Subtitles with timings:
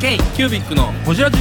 [0.00, 1.36] K キュービックのホジラジ。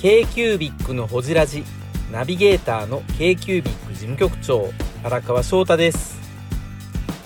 [0.00, 1.64] k q u b i c のほじラジ。
[2.12, 4.70] ナビゲーターの k q u b i c 事務局長
[5.02, 6.16] 荒川翔太です。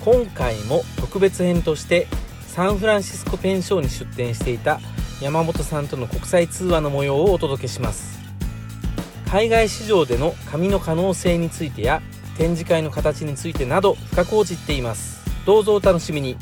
[0.03, 2.07] 今回も特別編として
[2.47, 4.79] サンフランシスコペンションに出店していた
[5.21, 8.19] 山本さんとの国際通話の模様をお届けします。
[9.29, 12.01] 海外市場での紙の可能性についてや
[12.35, 15.22] 展示会の形についてなど深く応じています。
[15.45, 16.37] どうぞお楽しみに。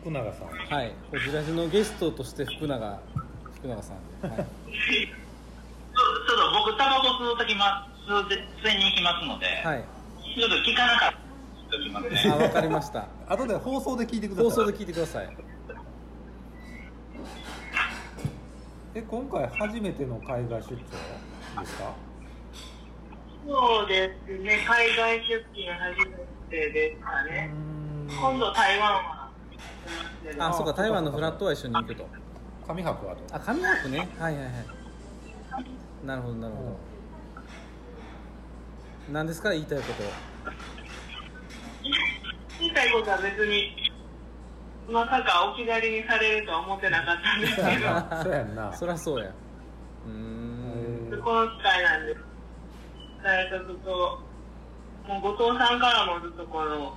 [0.00, 0.48] 福永さん。
[0.48, 0.92] はい。
[1.12, 3.00] こちらのゲストとして福永
[3.58, 3.96] 福永さん。
[4.22, 4.46] で、はい、ちょっ
[6.26, 9.84] と僕タバコ吸うときま吸うて吸いに行きますので、はい、
[10.34, 11.12] ちょっと聞かなかっ
[11.70, 13.06] たときますねあわかりました。
[13.28, 14.44] 後で放送で聞いてください。
[14.44, 15.36] 放送で聞いてください。
[18.96, 20.76] え今回初めての海外出張で
[21.64, 21.94] すか？
[23.48, 24.64] そうですね。
[24.66, 26.16] 海外出勤初め
[26.50, 27.50] てですかね。
[28.08, 29.28] 今度台湾は。
[30.38, 32.06] あそうか台湾のフラットは一緒に行くと。
[32.68, 34.08] 上白あとあ紙白ね。
[34.18, 34.52] はいはいはい。
[36.06, 36.76] なるほどなるほど。
[39.12, 39.50] 何ですか？
[39.50, 40.02] 言いたいこと。
[42.60, 43.74] 言いたいことは別に
[44.88, 47.68] まさか置き去りにされるとは思ってなかったんですけど。
[48.22, 48.72] そうやんな。
[48.72, 49.26] そりゃそうや。
[50.06, 50.12] うー
[51.18, 51.22] ん。
[51.22, 52.16] この機会なんで
[53.22, 54.20] 誰とずっと
[55.08, 56.96] もう後藤さんからもずっとこの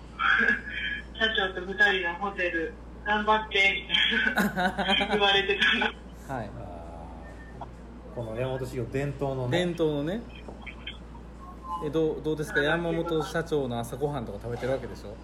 [1.20, 2.74] 社長と二人のホテル
[3.06, 5.86] 頑張ってみたいな言われてたんで
[6.28, 6.50] はい。
[8.16, 9.58] この山本修行伝統のね。
[9.66, 10.22] 伝統のね。
[11.86, 12.62] えどうどうですか？
[12.62, 15.16] 山本社長の朝ごはんとか食べてるわけでしょ？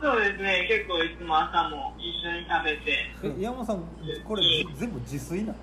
[0.00, 0.66] そうですね。
[0.68, 3.10] 結構いつも朝も一緒に食べて。
[3.24, 3.82] え山本さん
[4.24, 5.58] これぜ全部自炊なの？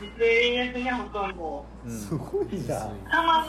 [0.00, 1.90] 実営ですねほとんどうん。
[1.90, 2.88] すごいな。
[3.10, 3.48] たまに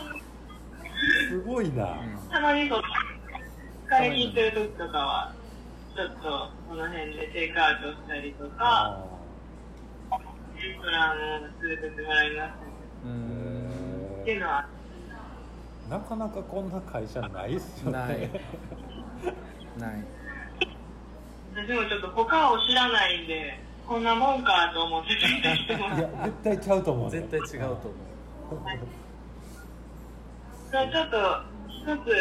[1.29, 1.97] すごいな、
[2.29, 2.81] たまにそう
[3.89, 5.33] 疲れ切ってる時とかは
[5.95, 9.05] ちょっとこの辺でテイクアウトしたりとかあ
[10.55, 11.17] レストランを
[11.63, 12.51] 連れてってもらいます
[13.05, 13.11] うー。
[13.11, 14.67] んっていうのは。
[15.89, 17.97] なかなかこんな会社ないっすよね。
[17.97, 18.19] ない。
[19.79, 20.03] ない。
[21.55, 25.23] 私もちょっと他を知らないんでこんなもんかと思っていす。
[25.73, 27.21] や絶対ちゃうと思うね。
[27.27, 27.93] 絶対違うと思う。
[30.69, 31.17] それちょっと
[31.67, 32.11] 一つ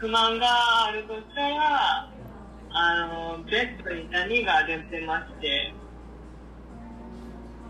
[0.00, 0.46] 不満が
[0.86, 2.08] あるとしたら
[2.70, 3.06] あ
[3.38, 5.74] のベッドにダニが出てまして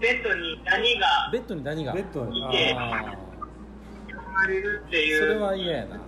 [0.02, 1.94] ベッドにダニがベッドに何が？
[1.94, 2.38] ベッドに。
[2.38, 3.16] いてあ
[4.06, 5.22] 生まれるっていう。
[5.22, 5.98] ーそれは嫌やな。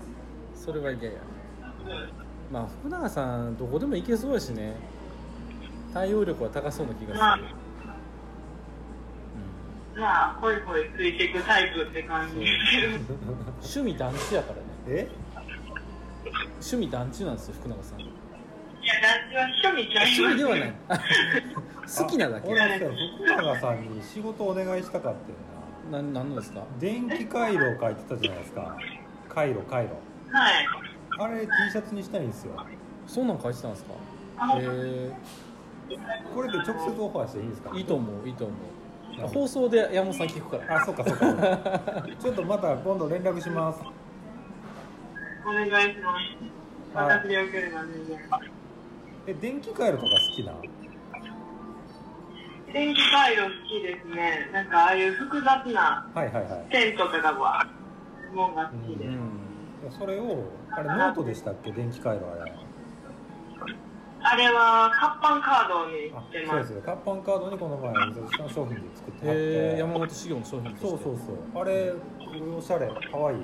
[0.55, 1.19] それは嫌や。
[1.63, 2.53] うん。
[2.53, 4.77] まあ福永さんどこでも行けそうやしね
[5.93, 7.37] 対応力は高そうな気がまあ。
[7.37, 7.49] する、
[10.01, 12.47] まあホイホイついていくタイプって感じ。
[13.63, 14.63] 趣味団地やからね。
[14.89, 15.09] え？
[16.61, 18.01] 趣味団地なんですよ福永さん。
[18.01, 18.05] い
[18.87, 20.73] や団地は趣味ちゃい趣味ではない。
[21.99, 22.49] 好きなだけ。
[22.49, 25.33] 俺は福永さんに仕事お願いしたかって
[25.89, 26.03] んな。
[26.03, 26.63] な何のですか？
[26.79, 28.77] 電気回路書いてたじゃないですか。
[29.29, 29.95] 回路回路。
[30.33, 30.69] はい。
[31.21, 32.53] あれ T シャツにしたいんですよ。
[33.07, 33.95] そんなん書いてたんですか？
[34.41, 35.13] あへえ
[36.35, 37.71] これで直接オファーしていいんですか？
[37.77, 38.57] いいと思ういいと思う。
[39.29, 40.77] 放送で山本さん聞くから。
[40.81, 41.27] あそっかそっか。
[42.21, 43.81] ちょっとまた今度連絡します。
[45.47, 46.13] お願いしま
[46.93, 46.97] す。
[46.97, 47.19] はい。
[47.19, 48.19] 私でよければ全然。
[49.27, 50.53] え電気回路とか好きな？
[52.73, 54.51] 電気回路好きですね。
[54.53, 56.67] なんかああいう複雑なはいはいはい。
[56.71, 57.67] 線とかがわ
[58.35, 59.09] もんが好きで
[59.99, 61.73] それをあれノートでしたっけ？
[61.73, 62.53] 電気回路あれ
[64.21, 66.49] あれは活版カードにあしてます。
[66.51, 69.43] そうですよ活版カードにこの前水戸の商品で作ってもらって。
[69.43, 70.89] へえ山本修行の商品として。
[70.89, 71.63] そうそうそう。
[71.63, 71.93] あれ
[72.57, 73.37] おしゃれかわい。
[73.37, 73.39] い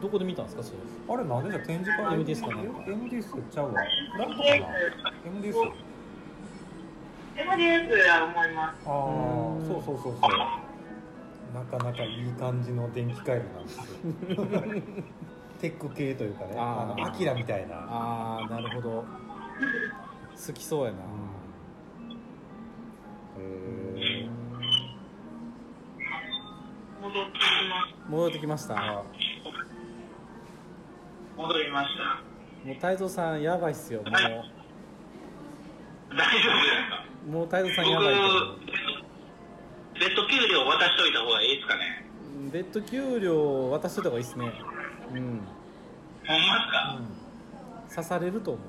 [0.00, 0.78] どこで見たんですかそれ？
[1.14, 3.74] あれなんでじゃ展示会？MDS かな？MDS ちゃうわ。
[3.74, 4.54] なんとかな
[5.26, 5.72] MDS あ
[7.54, 8.82] MDS だと思います。
[8.86, 10.30] あーそうそうそうそう。
[11.54, 13.84] なかなかいい感じの電気回路なんですよ。
[15.60, 16.92] テック系というかねあー。
[16.94, 17.76] あのアキラみたいな。
[17.76, 19.04] ああなるほど
[20.46, 20.98] 好きそうやな。
[23.38, 23.42] うん。
[23.42, 23.44] へ
[24.24, 24.28] え
[27.02, 28.74] 戻ってきま戻ってきました。
[28.74, 28.80] す
[31.36, 32.02] 戻りました。
[32.66, 34.42] もう太蔵さんやばいっすよも大丈夫
[36.10, 36.46] です
[36.90, 37.04] か？
[37.26, 38.14] うもう太蔵さん僕やばい
[40.00, 42.06] ベッド給料渡しといた方がいいですかね。
[42.52, 44.52] ベッド給料渡しといた方がいいっすね。
[45.12, 45.16] うん。
[45.16, 45.40] ほんまで
[47.88, 48.62] すか、刺されると思う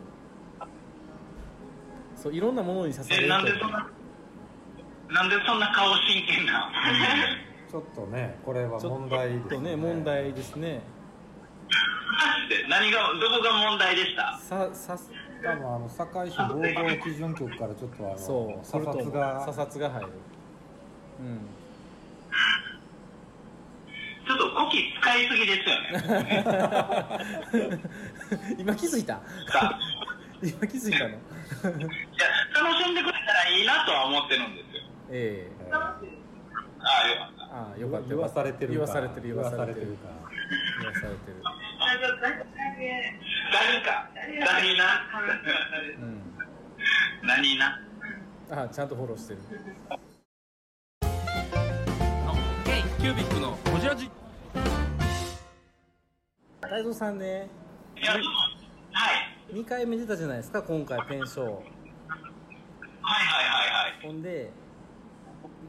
[2.18, 3.88] そういろんなものに刺されえるなんでそんな
[5.10, 6.70] なんでそんな顔真剣な？
[7.72, 10.82] ちょっとねこれは問題ですちょっとね問題ですね。
[12.70, 14.38] 何がどこが問題でした？
[14.38, 15.12] ささす
[15.44, 16.64] 多分あの堺市防防
[17.04, 20.08] 基準局からちょっとあのそう査察査が察が入る。
[21.20, 21.40] うん。
[24.28, 25.70] ちょっと語気使いすぎです
[26.10, 26.44] よね。
[28.60, 29.22] 今気づいた？
[29.50, 29.80] さ
[30.44, 31.10] 今気づいたの？
[31.10, 31.88] いや
[32.54, 34.84] 楽しんでくれたらいいなとは思ってるんですよ。
[35.12, 35.66] ええ。
[35.68, 35.76] えー
[36.80, 37.44] ああよかった。
[37.44, 38.74] ああよかった言わされてるか。
[38.74, 40.08] 言わされてる言わされてるか。
[40.80, 41.42] 言わされてる
[43.52, 44.10] 何か。
[44.40, 44.84] 何な
[46.00, 46.22] うん
[47.24, 47.82] 何な
[48.52, 49.40] あちゃんとフォローしてる。
[53.00, 54.10] キュービックのこじらじ。
[56.62, 57.50] 太蔵さんね。
[58.00, 58.24] いやはい
[59.52, 61.46] 2回目出たじゃないですか今回ペンショー。
[61.46, 61.64] はいはいは
[63.92, 64.08] いはい。
[64.08, 64.52] ほんで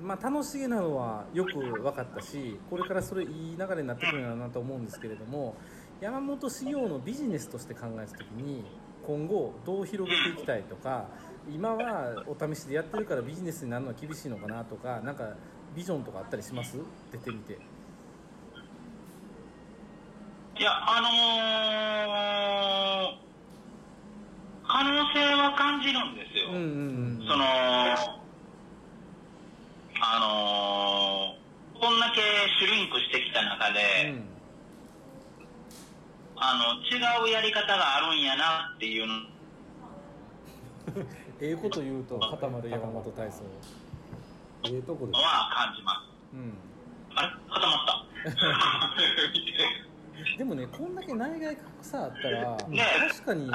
[0.02, 5.54] まあ楽しげなのはよく分かったしこれからそれいい流れになってくるんだろうなと思うんですけれども
[6.00, 8.64] 山本修行のビジネスとして考えた時に
[9.06, 11.06] 今後どう広げていきたいとか
[11.52, 15.34] 今はお試しでやってるからビジネスになるのは厳しいのかなとかなんか
[15.74, 16.78] ビジョンとかあったりします？
[17.10, 17.58] 出てみて。
[20.58, 22.87] いやあのー、
[24.68, 27.26] 可能性は感じるんですよ、うんうんうん。
[27.26, 27.42] その
[30.00, 32.20] あのー、こんだけ
[32.60, 34.24] シュリンクしてきた中で、うん。
[36.36, 39.14] あの違うやり方があるんやなっていうの。
[41.40, 43.42] ええこと言うと固まる山本体操。
[44.64, 45.20] ええとこです。
[45.20, 46.34] は感じます。
[46.34, 46.54] うん。
[47.16, 47.28] あれ？
[47.48, 48.04] 固まった
[50.36, 53.50] でもねこんだけ内外格差あったらね確かに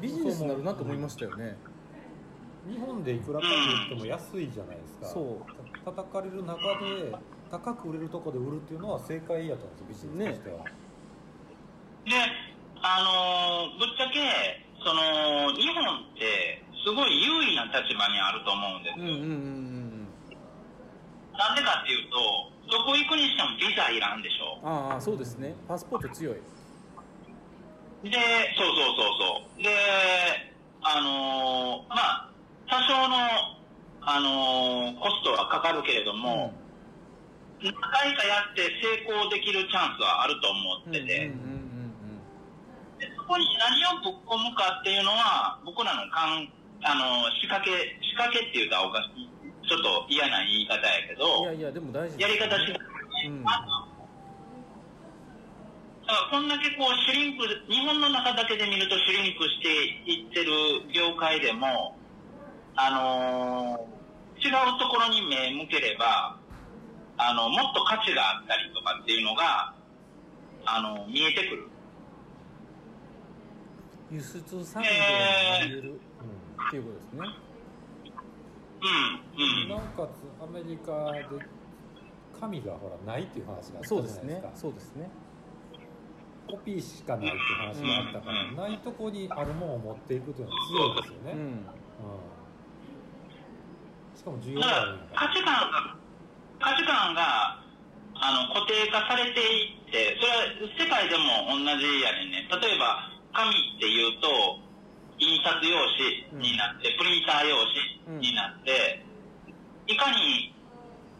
[0.00, 1.56] ビジネスになるなと思いましたよね。
[2.68, 5.80] 日本でいくらかと言っても安いじゃないですか、そう。
[5.84, 7.16] た叩かれる中で
[7.50, 10.70] 高く売れるとこで売るっていうのは正解やと思うんですよビジネスとしては、で
[12.82, 14.20] あのーぶっちゃけ
[14.84, 20.08] その日本ってすごい優位な立場にあると思うんですよ、うんうんうんうん。
[21.32, 24.58] なんでかっていうとどこ行くにしてもビザいらんでしょ。
[24.62, 25.54] ああそうですね。
[25.68, 26.34] パスポート強い。
[28.04, 28.10] で
[28.56, 29.62] そうそうそうそう。
[29.62, 29.68] で
[30.82, 32.30] あのーまあ
[32.68, 33.16] 多少の
[34.02, 36.54] あのーコストはかかるけれども、
[37.62, 41.60] 何回かやって成功できるチャンスはあると思うんってて、うんうんうん
[43.00, 46.52] でそこに何をぶっ込むかっていうのは僕らのかん
[46.84, 47.70] あの仕掛け
[48.04, 49.24] 仕掛けっていうとおかしい
[49.70, 52.82] ちょっと嫌な言い方やけうんいどやいやでも大事やり方しだか
[56.10, 59.70] らこんだけこうシュリンク日本の中だけで見るとシュリンクして
[60.10, 60.50] いってる
[60.92, 61.94] 業界でも
[62.74, 64.00] あのー
[64.42, 66.38] 違うところに目向ければ
[67.18, 69.74] あのもっと価値があったりとかっていうのが
[70.64, 71.68] あの見えてくる。
[74.10, 77.49] 輸出産業になれるっていうことですね
[78.80, 79.68] うんうん。
[79.68, 81.44] なおかつアメリカで
[82.40, 85.10] 紙がほらないっていう話があったじゃそうですねないですかそうですね。
[86.50, 91.62] コピーしかないっていう話があったから、うんないとこにあるものを持っていくっていうのは強いですよね、うんうん。
[94.16, 95.96] しかも需要だかがあるんだら価値観が
[96.58, 97.62] 価値観が
[98.22, 102.48] あの固定化されていってそれは世界でも同じやねんね。
[102.50, 104.26] 例えば紙っていうと
[105.20, 105.76] 印刷用
[106.32, 107.56] 紙になって、プリンター用
[108.08, 109.04] 紙になって、
[109.86, 110.54] いかに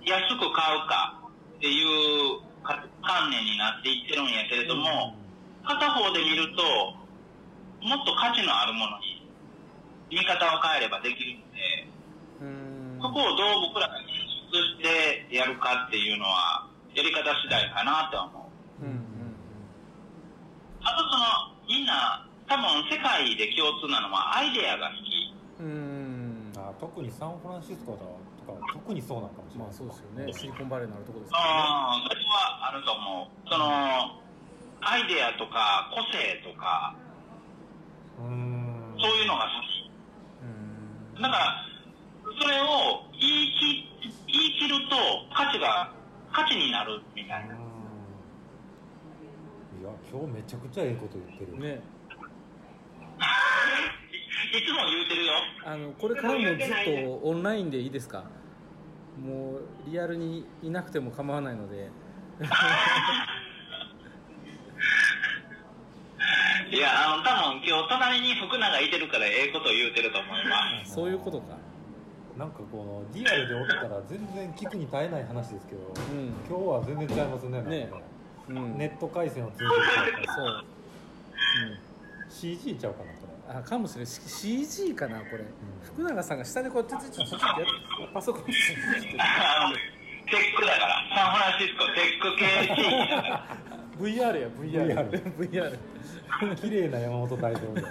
[0.04, 1.20] 安く買うか
[1.56, 5.14] っていうか観念になっていってるんやけれども、
[5.64, 6.62] 片方で見ると
[7.86, 9.28] もっと価値のあるものに
[10.10, 11.88] 見方を変えればできるので
[12.40, 12.98] うん。
[13.00, 14.04] そこをどう僕らが演
[14.52, 18.84] 出してやるかっていうのはやり方次第かなとは思う。
[18.84, 19.36] うんうん。
[20.82, 21.24] あとその
[21.68, 25.62] みんな多分世界で共通なのはアイデアが好き。
[25.62, 25.70] うん。
[25.70, 28.02] うんあ特にサンフランシスコと
[28.42, 29.70] かは特にそうなのかもしれない。
[29.70, 30.32] まあそうですよね。
[30.34, 31.50] シリコンバレーのあるところですからね。
[31.54, 33.30] ああそれはあると思う。
[33.46, 33.70] その
[34.82, 36.98] アイデアとか個性とか
[38.18, 38.98] うーん。
[38.98, 39.86] そういうのが好き。
[40.42, 41.22] うん。
[41.22, 41.62] だから、
[42.34, 43.86] それを言い切
[44.26, 44.98] 言い切ると
[45.30, 45.94] 価値が、
[46.34, 47.54] 価値になるみたいな。
[47.54, 47.70] うん。
[49.78, 51.99] いや今日めちゃくちゃええこと言ってる、ね
[54.52, 55.32] いいつも言うてるよ。
[55.64, 58.24] あのこれからもずっとオンラインでいいですか？
[59.18, 61.90] もうリアルにいなくても構わないので。
[66.70, 70.94] いや、あの、多分今日隣に福永いてるからええこと言うてると思います。
[70.94, 71.56] そういうことか。
[72.38, 76.32] なんかこのリアルでおったら全然聞くに耐えない話ですけど、うん。
[76.48, 77.68] 今日は全然違いますねね。
[77.68, 77.90] ね。
[78.48, 78.78] うん。
[78.78, 79.64] ネット回線を通じて。
[80.06, 80.64] るからそう、
[82.30, 83.18] CG ちゃうかなこ
[83.50, 84.06] うん、あかもしれない。
[84.06, 84.20] C-
[84.64, 85.44] CG かなこれ、
[85.82, 87.64] 福永さんが下でこうやってちょってやって
[88.14, 88.54] パソコンに
[89.18, 89.80] あのテ
[90.36, 92.46] ックだから、サンフランシスコテック系。
[92.74, 93.30] 地域だから。
[94.00, 95.78] VR や VR VR VR
[96.46, 97.82] れ綺麗な山本大統領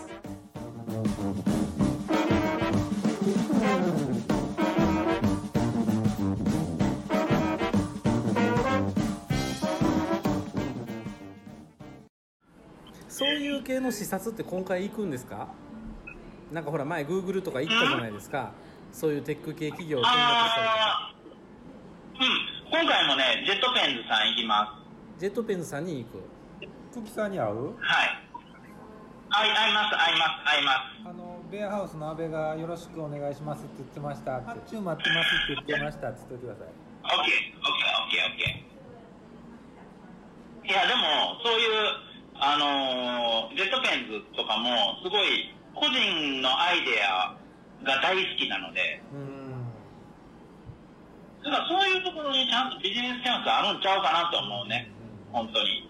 [13.71, 15.47] 系の視察って今回行くんですか？
[16.51, 18.51] なんかほら前 Google とか行ったじゃないですか。
[18.91, 21.15] そういうテック系企業を見学したりとか。
[22.19, 24.83] うん、今回もね、ジェットペンズさん行きま
[25.17, 26.19] ジェットペンズさんに行く？
[26.93, 27.55] 久喜さんに会う？
[27.55, 27.59] す。
[27.79, 28.19] はい。
[29.31, 31.07] 会い会います、会います、会います。
[31.07, 34.47] あのベアハウスの阿部がよろしくお願いしますって言ってましたって。
[34.47, 36.67] 発注待ってますって言ってましたって言っておいてください。
[36.67, 40.67] オッケー、オッケー、オッケー、オッケー。
[40.67, 42.10] いや、でも、そういう、
[42.43, 47.37] あのージェットペンズとかも、すごい、個人のアイデア
[47.85, 49.41] が大好きなので、うん
[51.43, 54.91] だからそういうところにちゃんとビジネスチャンスあるんちゃうかなと思うね。
[55.31, 55.89] 本当に。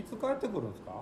[0.00, 0.92] いつ帰ってくるんですか？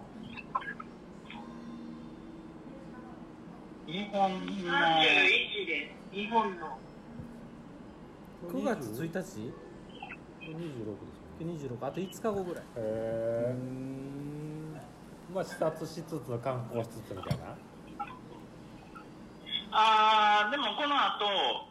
[3.86, 6.78] 日本の、31で、日本の。
[8.48, 11.11] 9月1日？26ですよね
[11.44, 12.64] 26あと5日後ぐらい。
[12.76, 12.82] へう
[13.50, 14.72] えん。
[15.34, 17.56] まあ視察しつつ観光しつつみたいな。
[19.74, 21.24] あーでもこの後、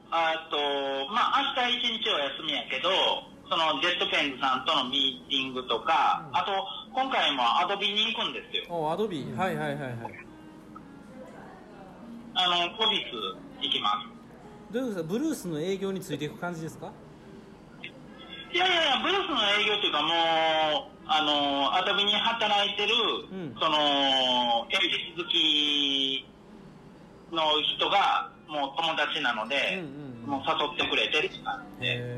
[0.10, 0.58] あと、
[1.14, 2.90] まあ明日一日は休みやけど、
[3.50, 6.52] そのジェットペンズさんとのミーティングとか、あと、
[6.96, 8.66] 今回もアドビに行くんですよ。
[8.76, 9.32] おアドビ。
[9.38, 9.92] はいはいはいはい。
[12.34, 14.04] あの、オフィス行きま
[14.72, 15.14] どういうことですか？
[15.14, 16.88] ブルースの営業についていく感じですか？
[16.88, 16.92] す。
[18.54, 20.14] いやいやいや、ブルースの営業っていうかもう、
[21.08, 22.94] あの、アドビに働いてる、
[23.32, 23.56] うん。
[23.60, 23.78] その、
[24.70, 26.28] エビデ鈴木
[27.32, 27.42] の
[27.78, 29.88] 人が、もう友達なので、うんうん
[30.24, 30.30] うん。
[30.30, 32.16] もう誘ってくれてるって感じで。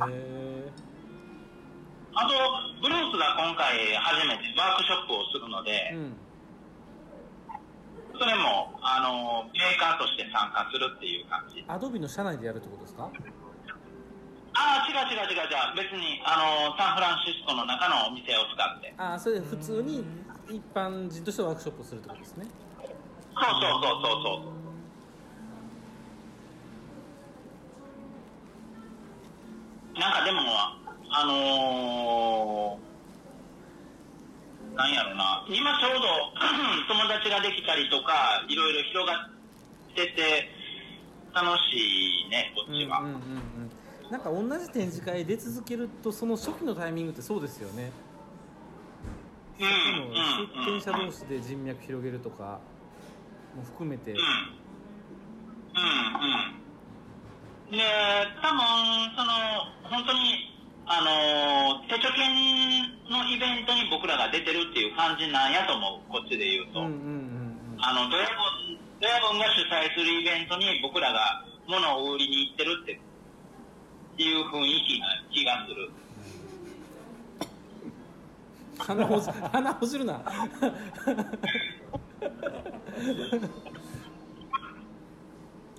[2.15, 2.33] あと、
[2.81, 6.17] ブルースが今回初めてワークショップをするので、うん。
[8.19, 11.63] それも、あの、メーカーとして参加するっていう感じ。
[11.67, 13.09] アドビの社内でやるってことですか？
[14.55, 15.75] ああ、違う違う違う違う。
[15.75, 18.93] 別に、あの、サンフランシスコの中のお店を使って。
[18.97, 20.05] ああそれで普通に
[20.49, 22.45] 一般人としてワークショップをするってことですね
[23.33, 24.53] そうそうそうそうそ
[29.95, 29.99] う。
[29.99, 30.41] なんかでも、
[31.09, 36.07] あのー、なんやろな、今ちょうど
[36.89, 39.29] 友達ができたりとか、いろいろ広がっ
[39.95, 40.49] てて、
[41.33, 42.99] 楽しいね、こっちは。
[42.99, 43.52] うんうんうんうん
[44.09, 47.91] なんか同じ展示会出続けるとその初期のタイミングってそうですよね
[49.59, 49.73] うん、うん、
[50.09, 50.15] うん。
[50.75, 52.59] 出店者同士で人脈広げるとか
[53.55, 54.17] も含めてうん。
[54.17, 54.23] うん、う
[56.59, 56.61] ん。
[57.71, 57.79] で、
[58.41, 58.59] 多分、
[59.17, 59.33] その、
[59.89, 60.53] 本当に、
[60.85, 62.29] あの、手帳券
[63.09, 66.81] のイベントに僕らが出てるっていう感じなんやと思う、こっちで言うと。
[66.81, 67.03] うんうんうんうん
[67.85, 68.33] あの、ドヤボ
[68.71, 73.01] ン、ドヤボンが主催するイベントに僕らが物を売りに行ってるって、
[74.17, 75.91] いう雰囲気な気がする。
[78.77, 80.21] 鼻ほじ鼻ほじるな。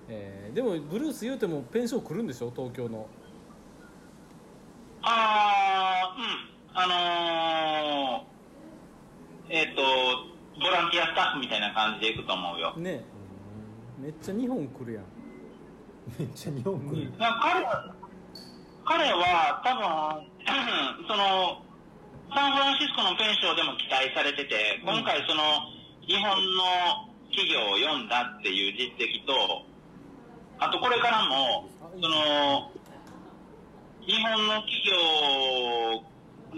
[0.08, 2.52] えーでもブルース言うてもペンション来るんでしょ？
[2.54, 3.08] 東京の。
[5.02, 6.24] あー、うん。
[6.76, 9.82] あのー、えっ、と、
[10.60, 12.74] ボランティアスタッフみたいな感じで行くと思うよ。
[12.76, 13.04] ね。
[13.98, 15.04] めっちゃ日本来るやん。
[16.18, 17.02] めっちゃ日本来る。
[17.02, 17.93] いや彼は、
[18.84, 20.28] 彼は多分、
[21.08, 21.64] その、
[22.36, 25.40] サンフランシスコのペンションでも期待されてて、今回その、
[26.04, 29.64] 日本の企業を読んだっていう実績と、
[30.60, 31.64] あとこれからも、
[31.96, 32.70] その、
[34.04, 36.04] 日本の企業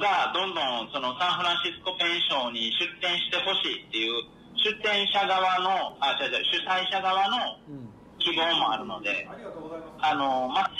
[0.02, 4.26] がどんどんそのサンフランシスコペンションに出店してほしいっていう
[4.66, 7.38] 出店者側の、あ、違う違う、主催者側の
[7.71, 7.97] うん。
[8.18, 9.28] 希望もあるので、
[10.00, 10.71] あの、まあ、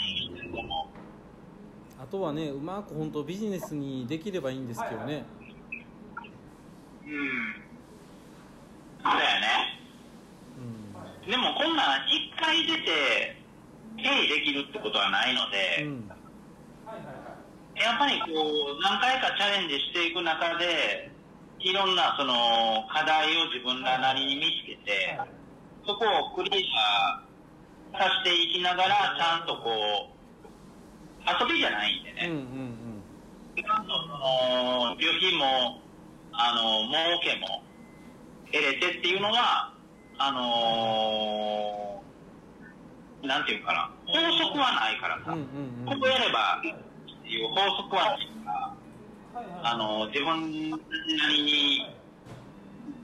[0.46, 0.46] も
[1.99, 5.25] あとはねうまく本当ビジネスにできればいいんですけどね。
[7.05, 7.55] うん。
[9.03, 9.47] そうだよね。
[11.25, 11.31] うん。
[11.31, 13.35] でもこんなん一回出て、
[13.97, 16.07] ペイできるってことはないので、うん。
[17.75, 21.11] やっぱりこう、何回かチャレンジしていく中で、
[21.59, 22.33] いろんなその
[22.93, 25.17] 課題を自分らなりに見つけて、
[25.85, 27.23] そこをクリア
[27.97, 30.16] させていきながら、ちゃんとこう、
[31.27, 33.03] 遊びじゃないんでうんうん
[33.55, 33.85] ね、ちゃん。
[33.85, 35.81] とその、旅費も、
[36.31, 37.63] あの、儲けも
[38.51, 39.73] 得れてっていうのは、
[40.19, 45.99] あのーなんていうかな、法則はないからさ、うんうんうん。
[45.99, 46.67] こうやればって
[47.27, 50.77] いう法則はないから、あの、自分な
[51.27, 51.77] りに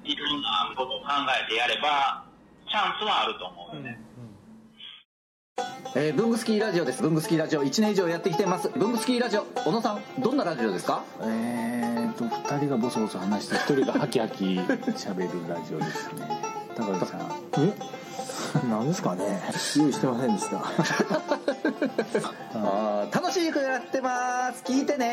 [0.05, 2.23] いろんなことを考えてやれば、
[2.69, 3.99] チャンスはあると思うよね。
[5.95, 7.03] えー、ブングスキーラジオです。
[7.03, 7.63] ブングスキーラジオ。
[7.63, 8.69] 1年以上やってきてます。
[8.75, 11.03] ブングスキーラジオ、小野さん、どんなラジオですか？
[11.21, 14.43] えーと2人がボソボソ話して1人がハキハキ。
[14.45, 16.41] 喋るラジオですね。
[16.75, 17.31] 高橋さん。
[17.59, 17.71] え？
[18.69, 19.41] 何ですかね？
[19.77, 20.57] 用意してませんでした。
[22.55, 23.15] あー。
[23.15, 24.63] 楽しくやってます。
[24.63, 25.05] 聞いてね。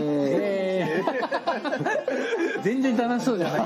[0.00, 1.12] えー
[2.62, 3.56] 全然楽しそうじゃな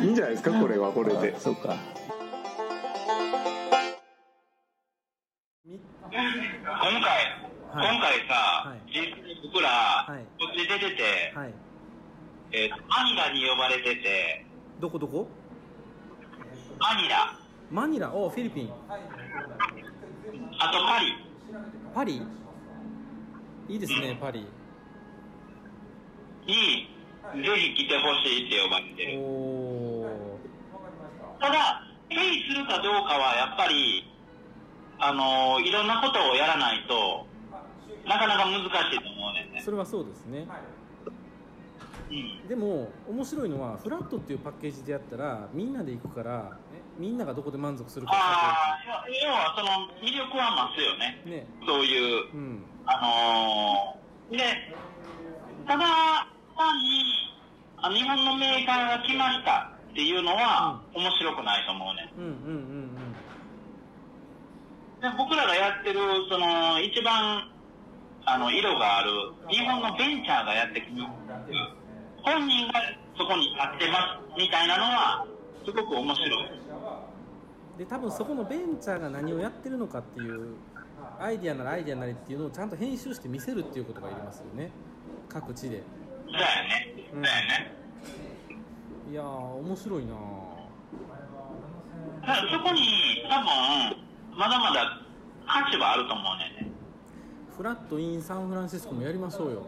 [0.00, 0.52] い いいんじゃないですか？
[0.52, 1.36] これはこれで。
[1.40, 1.74] そうか
[7.78, 7.94] はい。
[7.94, 8.34] 今回さ、
[8.66, 8.80] はい。
[8.90, 10.26] 実際僕ら、はい。
[10.38, 11.54] こっち出てて、はい。
[12.50, 14.44] えーとマニラに呼ばれてて、
[14.80, 15.28] どこどこ？
[16.80, 17.38] マニラ、
[17.70, 18.12] マニラ？
[18.12, 18.72] おフィリピン。
[20.58, 21.14] あとパリ、
[21.94, 22.20] パリ？
[23.68, 24.40] いいですねパリ。
[24.40, 24.46] に、
[26.46, 30.10] ぜひ来てほしいって呼ばれておる。
[31.38, 32.18] おただ、ペイ
[32.50, 34.10] するかどうかはやっぱり、
[34.98, 37.27] あのーいろんなことをやらないと、
[38.08, 38.66] なかなか難し
[38.96, 39.62] いと思うねんね。
[39.62, 40.46] それはそうですね
[42.10, 42.48] うん。
[42.48, 51.22] でも面白いのはフラットっていうパッケージでやったらみんなで行くからえみんながどこで満足するかああ、要はその魅力は増すよね。
[51.24, 54.44] ねそういう、うんあのーで、
[55.66, 55.84] ただ
[56.56, 57.32] 単に、
[57.78, 62.12] あ日本のメーカーが来ましたっていうのは面白くないと思うね。
[62.18, 62.34] うんうんう
[62.74, 62.88] ん
[65.00, 67.46] で僕らがやってる、その、一番、
[68.34, 69.10] あの、色がある、
[69.48, 71.12] 日本のベンチャーがやってきます。
[72.22, 72.74] 本人が
[73.16, 75.26] そこに立ってます、みたいなのは、
[75.64, 76.50] すごく面白い。
[76.52, 76.68] うん
[77.78, 80.56] で多分そこのベンチャーが何をやってるのかっていう
[81.20, 84.72] アイディアならアイディアなりっていうのをちゃんと編集して見せるっていうことがいりますよね
[85.28, 85.84] 各地で
[86.26, 86.92] そうやね。
[87.12, 87.72] そうやね。
[89.10, 90.12] いやー面白いな
[92.20, 92.82] だからそこに、
[93.30, 93.46] 多分、
[94.36, 95.00] まだまだ
[95.46, 96.67] 価値はあると思うね。
[97.58, 99.66] フラットインサンフランシスコもやりましょうよ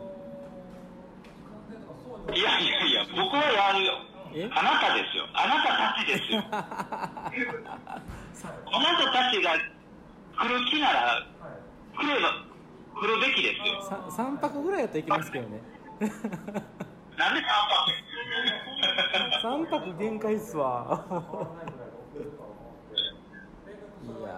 [2.32, 3.94] いやいやいや、僕はやるよ。
[4.32, 4.48] え？
[4.54, 5.26] あなたですよ。
[5.34, 6.44] あなたたちですよ。
[6.46, 6.54] あ
[8.78, 9.50] なたたちが
[10.38, 11.26] 来る気なら、
[11.98, 12.30] 来れば、
[13.00, 13.82] 来るべきですよ。
[13.82, 15.60] さ3泊ぐらいやったら行きますけどね
[17.18, 17.40] なんで
[19.42, 21.04] 3 3 泊限界っすわ
[24.04, 24.28] いや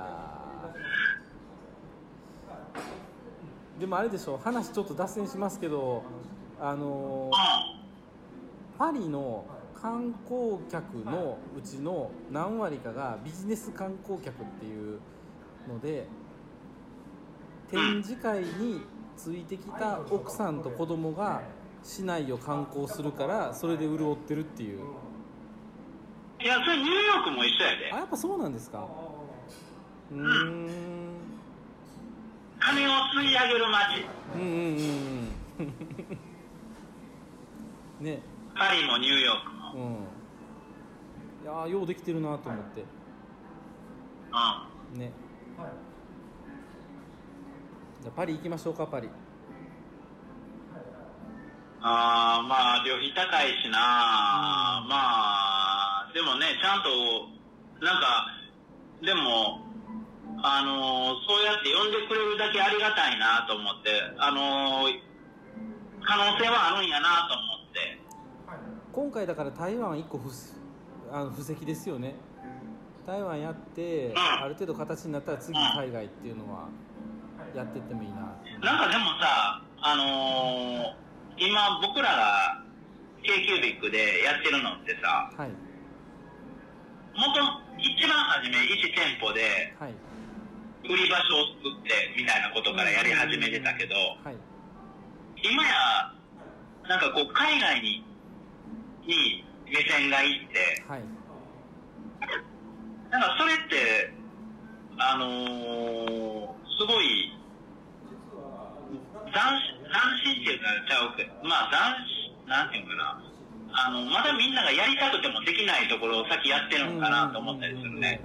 [3.71, 6.04] ーでもあれでしょ話ちょっと脱線しますけど
[6.60, 7.32] あの
[8.78, 15.00] パリの観光客のうちの何割かがビジネス観光客っていう
[15.68, 16.06] ので
[17.72, 18.82] 展示会に
[19.16, 21.42] ついてきた奥さんと子供が
[21.82, 24.78] 市内を観光するからそれで潤ってるっていう。
[26.40, 27.92] いや、それニューヨークも一緒やで。
[27.92, 27.96] あ。
[27.96, 28.86] やっぱそうなんですか。
[30.12, 30.91] うーん
[32.64, 34.06] 金を吸い上げる街。
[34.34, 35.74] うんうんうんうん。
[38.06, 38.22] ね。
[38.54, 39.72] パリもニューヨークも。
[39.74, 39.92] うん。
[41.42, 42.84] いやーようできてるなと思って。
[44.92, 44.98] うん。
[45.00, 45.12] ね。
[48.00, 49.08] じゃあパリ行きましょうかパリ。
[51.84, 56.88] あーまあ、旅費高いしな、まあ、でもね、ちゃんと、
[57.84, 58.26] なんか、
[59.02, 59.61] でも、
[60.44, 65.00] あのーそうやって呼んでくれるだけありがたいなと思って、あのー
[66.04, 68.00] 可能性はあるんやなと思って、
[68.92, 70.28] 今回だから台湾1個不
[71.12, 72.16] あの布石ですよね。
[73.06, 76.68] 台湾やってある程度形になったら次海外っていうのは
[77.54, 78.16] やってってもいいな。
[78.62, 81.02] なんかでもさ、あのー
[81.38, 82.62] 今僕らが
[83.22, 85.50] k キュービックでやってるのってさ、はい。
[87.14, 87.30] 元
[87.78, 89.94] 一番初め1店舗ではい
[90.84, 94.36] 売り場所を作ってみたいなことからやり始めてたけど、はい。
[95.42, 96.12] 今や
[96.88, 98.04] なんかこう海外に
[99.06, 101.02] に目線がいってはい。
[103.10, 104.14] なんかそれって
[104.98, 107.30] あのーすごい
[109.30, 113.22] 斬新斬新っていうかちゃうけどまあ斬新なんていうのかな。
[113.74, 118.20] あのまだみんながやりたくてもできないところを先やってるのかなと思ったりするね。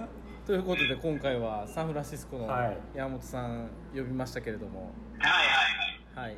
[0.48, 2.78] ということで今回はサンフランシスコのはい。
[2.94, 4.94] 山本さん呼びましたけれども。
[5.18, 6.30] はいはいはい。
[6.30, 6.36] はい。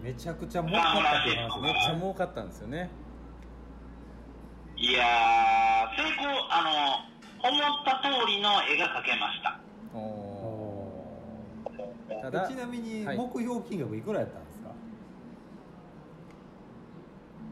[0.00, 1.60] めちゃくちゃ儲かったっていう話。
[1.60, 2.88] めっちゃ儲かったんですよね。
[4.76, 6.62] いやー、成功、あ
[7.42, 9.58] の、思った通りの絵が描けました。
[9.92, 12.22] おおー。
[12.22, 12.48] ただー。
[12.48, 13.16] ちなみにはい。
[13.16, 14.70] 目標金額いくらやったんですか、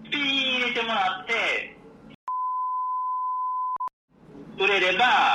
[0.05, 1.33] ピー入れてもらって、
[4.63, 5.32] 売れれば、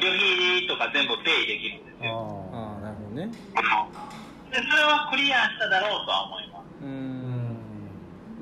[0.00, 2.50] 旅費とか全部ペイできるんですよ。
[2.52, 3.30] あああなるほどね
[4.50, 6.64] でそれはクリアしただろうとは思います。
[6.82, 7.56] うん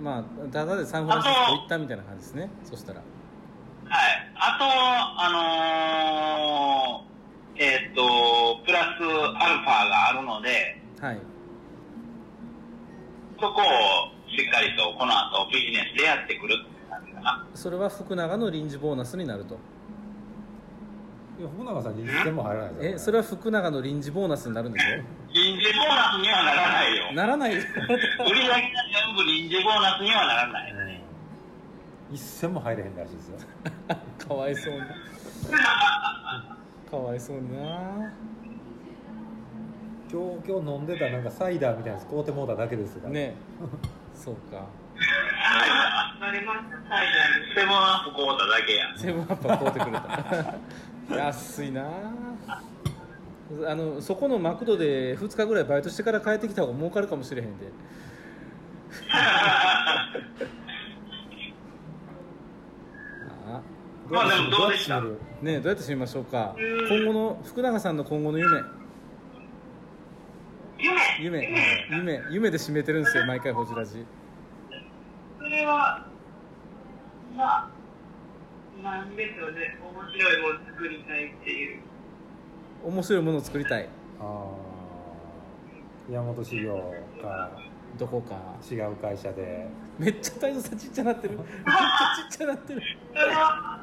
[0.03, 4.33] まあただでサンフランシスコ行ったみたいな感じですねそしたらはい。
[4.37, 4.65] あと、
[5.25, 11.19] あのー、えーっと、プラスアルファがあるので、はい
[13.41, 13.65] そこを
[14.29, 17.47] しっかりとこの後ビジネスでやってくるって感じかな。
[17.55, 19.57] それは福永の臨時ボーナスになるとい
[21.43, 24.85] や福永さんに一銭も入らないえそれは福永の臨時ボーナスになるんでし
[25.33, 27.15] 臨時ボーナスにはならないよょ。
[27.15, 27.75] ならない 売り上げが
[29.07, 30.73] 全部臨時ボーナスにはならない。
[30.73, 30.79] うん
[32.11, 33.39] 一銭も入れへんらしいですよ
[34.27, 34.81] かわいそうに
[36.91, 38.11] かわいそうにな
[40.11, 43.35] 今日今日飲んでたなんかサイダーみたいなやつ買うてもうただけですがね
[44.15, 44.65] そうか
[46.19, 46.95] なりました。
[46.95, 47.07] はい。
[47.55, 48.99] セブンアップ買うただけやん。
[48.99, 50.55] セブンアップは買うてくれた
[51.11, 51.85] 安いな。
[53.67, 57.67] あのそこのマクドで2日ぐらいバイトしてから帰ってきた方が儲かるかもしれへんで。
[59.11, 60.11] あ
[64.11, 65.01] まあでもどうでした？
[65.01, 65.09] ね
[65.43, 66.55] えどうやって締めましょうか？
[66.59, 68.61] 今後の福永さんの今後の夢。
[71.21, 71.43] 夢？
[71.43, 71.87] 夢。
[71.91, 72.23] 夢？
[72.31, 72.51] 夢。
[72.51, 74.05] で締めてるんですよ毎回ホジラジ
[75.39, 76.07] それは、
[77.37, 77.69] まあ、
[78.83, 79.77] なんでしょうね。
[79.83, 81.83] 面白いもの作りたいっていう。
[82.85, 83.89] 面白いものを作りたい。
[84.21, 86.13] あー。
[86.13, 86.77] 山本修行
[87.21, 87.51] か。
[87.99, 88.37] どこか。
[88.71, 89.67] 違う会社で。
[89.99, 91.37] めっちゃ態度さちっちゃなってる。
[91.39, 92.83] めっちゃちっちゃなってる。
[93.17, 93.83] あ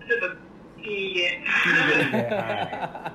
[0.00, 0.20] の、ちょっ
[0.76, 1.44] と、いいえ。
[2.34, 3.12] は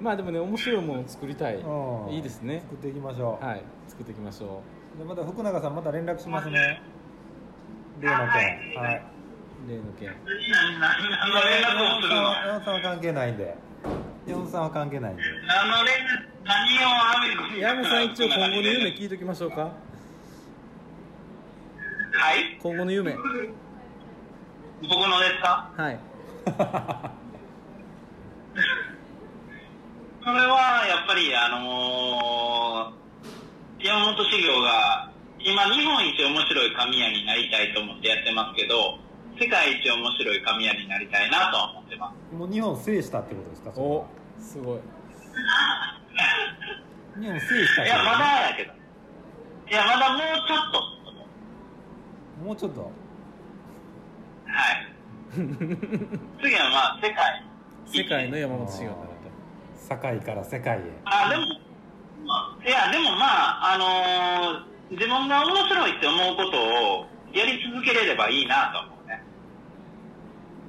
[0.00, 1.56] まあでもね面白いものを作りたい。
[1.56, 2.10] うん。
[2.10, 2.60] いいですね。
[2.60, 3.62] 作っていきましょう、はい。
[3.88, 4.62] 作っていきましょ
[4.98, 6.80] でまた福永さんまた連絡しますね
[8.00, 8.26] 例の件。
[8.76, 9.02] はい。
[9.66, 10.14] う例の件。
[10.80, 11.66] 何何の連絡
[11.98, 13.56] をするの山本さんは関係ないんで。
[14.26, 19.62] 山本さんは関係ないんで何の連絡、何をアメリカに山本さん一応今後の夢聞いときましょうか。
[19.62, 19.70] は
[22.36, 22.58] い。
[22.62, 23.16] 今後の夢。
[24.82, 25.70] 僕のですか？
[25.76, 25.98] はい。
[30.24, 32.98] それはやっぱりあのー
[33.80, 35.07] 山本修行が
[35.40, 38.98] 今日本一面白い神谷になりたいと思ってやってますけど
[39.40, 42.16] 世界一面白い神谷になりたいなとは思ってます。
[42.34, 44.06] もう日本制したってことですかおは。
[44.40, 44.80] すごい。
[47.20, 48.72] 日本制したいやまだやけど。
[48.72, 48.74] い
[49.72, 50.82] やまだもうちょっと。
[52.44, 52.80] もうちょっと？
[52.82, 52.88] は
[54.72, 54.74] い。
[56.42, 57.44] 次はまあ世界。
[57.86, 59.08] 世界の山本修行になる
[59.88, 60.82] 堺から世界へ。
[61.04, 61.42] あでも、
[62.26, 63.24] まあいやでもま
[63.70, 69.22] ああのー自分が面白いって思うことをやり続けれればいいなと思うね。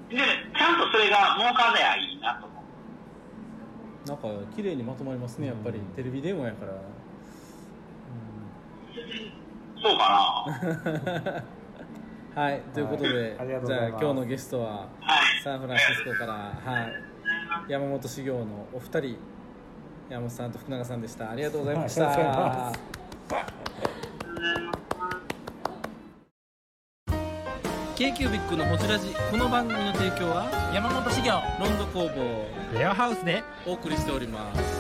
[0.10, 4.06] でちゃんとそれが儲かればいいなと思う。
[4.06, 5.80] となんか綺麗にまとまりますねやっぱり。
[5.96, 6.74] テレビ電話やから。
[9.82, 10.46] そうか
[12.36, 13.48] はいということで、はい。
[13.66, 15.42] じゃあ今日のゲストはなはい。
[15.42, 16.94] サンフランシスコから、はい、
[17.72, 19.18] 山本修行のお二人
[20.10, 21.32] 山本さんと福永さんでした。
[21.32, 22.74] ありがとうございました
[27.98, 33.44] k q b i c のホジラジこの番組の提供は山本修行ロンド工房レアハウスで。
[33.68, 34.79] お送りしております